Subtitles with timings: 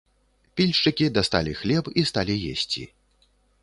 [0.59, 2.83] Пільшчыкі дасталі хлеб і сталі есці.